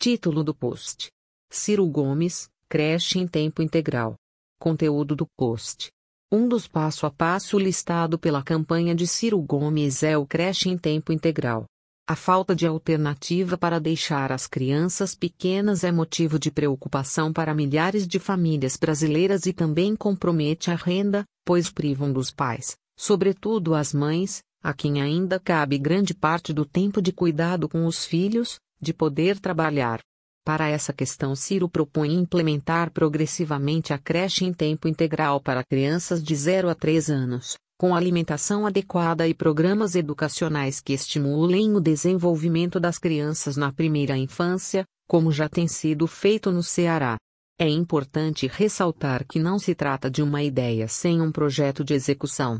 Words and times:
Título 0.00 0.44
do 0.44 0.54
post: 0.54 1.10
Ciro 1.50 1.84
Gomes, 1.84 2.48
creche 2.68 3.18
em 3.18 3.26
tempo 3.26 3.60
integral. 3.60 4.14
Conteúdo 4.56 5.16
do 5.16 5.26
post. 5.36 5.90
Um 6.30 6.46
dos 6.46 6.68
passo 6.68 7.04
a 7.04 7.10
passo 7.10 7.58
listado 7.58 8.16
pela 8.16 8.40
campanha 8.40 8.94
de 8.94 9.08
Ciro 9.08 9.42
Gomes 9.42 10.04
é 10.04 10.16
o 10.16 10.24
creche 10.24 10.68
em 10.68 10.78
tempo 10.78 11.12
integral. 11.12 11.64
A 12.08 12.14
falta 12.14 12.54
de 12.54 12.64
alternativa 12.64 13.58
para 13.58 13.80
deixar 13.80 14.30
as 14.30 14.46
crianças 14.46 15.16
pequenas 15.16 15.82
é 15.82 15.90
motivo 15.90 16.38
de 16.38 16.52
preocupação 16.52 17.32
para 17.32 17.52
milhares 17.52 18.06
de 18.06 18.20
famílias 18.20 18.76
brasileiras 18.76 19.46
e 19.46 19.52
também 19.52 19.96
compromete 19.96 20.70
a 20.70 20.76
renda, 20.76 21.24
pois 21.44 21.72
privam 21.72 22.12
dos 22.12 22.30
pais, 22.30 22.76
sobretudo 22.96 23.74
as 23.74 23.92
mães, 23.92 24.44
a 24.62 24.72
quem 24.72 25.02
ainda 25.02 25.40
cabe 25.40 25.76
grande 25.76 26.14
parte 26.14 26.52
do 26.52 26.64
tempo 26.64 27.02
de 27.02 27.12
cuidado 27.12 27.68
com 27.68 27.84
os 27.84 28.04
filhos, 28.04 28.60
de 28.80 28.92
poder 28.92 29.38
trabalhar. 29.38 30.00
Para 30.44 30.68
essa 30.68 30.92
questão, 30.92 31.36
Ciro 31.36 31.68
propõe 31.68 32.14
implementar 32.14 32.90
progressivamente 32.90 33.92
a 33.92 33.98
creche 33.98 34.44
em 34.44 34.52
tempo 34.52 34.88
integral 34.88 35.40
para 35.40 35.62
crianças 35.62 36.22
de 36.22 36.34
0 36.34 36.70
a 36.70 36.74
3 36.74 37.10
anos, 37.10 37.56
com 37.78 37.94
alimentação 37.94 38.66
adequada 38.66 39.28
e 39.28 39.34
programas 39.34 39.94
educacionais 39.94 40.80
que 40.80 40.92
estimulem 40.92 41.76
o 41.76 41.80
desenvolvimento 41.80 42.80
das 42.80 42.98
crianças 42.98 43.56
na 43.56 43.70
primeira 43.70 44.16
infância, 44.16 44.84
como 45.06 45.30
já 45.30 45.48
tem 45.48 45.68
sido 45.68 46.06
feito 46.06 46.50
no 46.50 46.62
Ceará. 46.62 47.18
É 47.60 47.68
importante 47.68 48.46
ressaltar 48.46 49.26
que 49.26 49.38
não 49.38 49.58
se 49.58 49.74
trata 49.74 50.10
de 50.10 50.22
uma 50.22 50.42
ideia 50.42 50.88
sem 50.88 51.20
um 51.20 51.30
projeto 51.30 51.84
de 51.84 51.92
execução. 51.92 52.58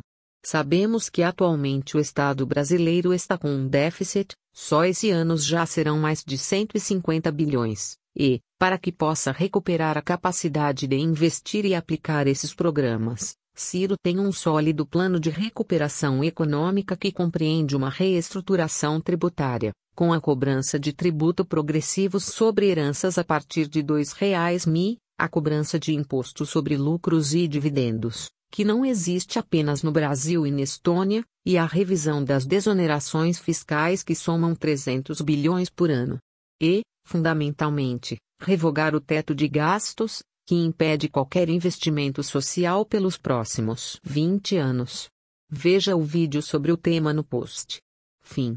Sabemos 0.50 1.10
que 1.10 1.22
atualmente 1.22 1.94
o 1.94 2.00
Estado 2.00 2.46
brasileiro 2.46 3.12
está 3.12 3.36
com 3.36 3.50
um 3.50 3.68
déficit, 3.68 4.34
só 4.50 4.82
esse 4.82 5.10
ano 5.10 5.36
já 5.36 5.66
serão 5.66 5.98
mais 5.98 6.24
de 6.26 6.38
150 6.38 7.30
bilhões, 7.30 7.98
e, 8.16 8.40
para 8.58 8.78
que 8.78 8.90
possa 8.90 9.30
recuperar 9.30 9.98
a 9.98 10.00
capacidade 10.00 10.86
de 10.86 10.96
investir 10.96 11.66
e 11.66 11.74
aplicar 11.74 12.26
esses 12.26 12.54
programas, 12.54 13.34
Ciro 13.54 13.94
tem 14.02 14.18
um 14.18 14.32
sólido 14.32 14.86
plano 14.86 15.20
de 15.20 15.28
recuperação 15.28 16.24
econômica 16.24 16.96
que 16.96 17.12
compreende 17.12 17.76
uma 17.76 17.90
reestruturação 17.90 19.02
tributária, 19.02 19.72
com 19.94 20.14
a 20.14 20.18
cobrança 20.18 20.80
de 20.80 20.94
tributo 20.94 21.44
progressivo 21.44 22.18
sobre 22.18 22.70
heranças 22.70 23.18
a 23.18 23.22
partir 23.22 23.68
de 23.68 23.80
R$ 23.80 23.88
2,00 23.88 24.66
mi, 24.66 24.96
a 25.18 25.28
cobrança 25.28 25.78
de 25.78 25.94
imposto 25.94 26.46
sobre 26.46 26.74
lucros 26.74 27.34
e 27.34 27.46
dividendos 27.46 28.30
que 28.50 28.64
não 28.64 28.84
existe 28.84 29.38
apenas 29.38 29.82
no 29.82 29.92
Brasil 29.92 30.46
e 30.46 30.50
na 30.50 30.62
Estônia, 30.62 31.24
e 31.44 31.56
a 31.56 31.66
revisão 31.66 32.22
das 32.22 32.44
desonerações 32.46 33.38
fiscais 33.38 34.02
que 34.02 34.14
somam 34.14 34.54
300 34.54 35.20
bilhões 35.20 35.70
por 35.70 35.90
ano. 35.90 36.18
E, 36.60 36.82
fundamentalmente, 37.04 38.16
revogar 38.40 38.94
o 38.94 39.00
teto 39.00 39.34
de 39.34 39.48
gastos, 39.48 40.22
que 40.46 40.54
impede 40.54 41.08
qualquer 41.08 41.48
investimento 41.48 42.22
social 42.22 42.84
pelos 42.84 43.18
próximos 43.18 44.00
20 44.02 44.56
anos. 44.56 45.08
Veja 45.50 45.94
o 45.94 46.02
vídeo 46.02 46.42
sobre 46.42 46.72
o 46.72 46.76
tema 46.76 47.12
no 47.12 47.22
post. 47.22 47.78
Fim. 48.22 48.54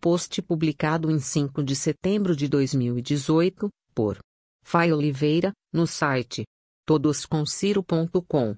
Post 0.00 0.42
publicado 0.42 1.10
em 1.10 1.18
5 1.18 1.62
de 1.62 1.74
setembro 1.74 2.36
de 2.36 2.48
2018, 2.48 3.68
por 3.94 4.18
Fai 4.62 4.92
Oliveira, 4.92 5.52
no 5.72 5.86
site 5.86 6.44
todosconsiro.com. 6.86 8.52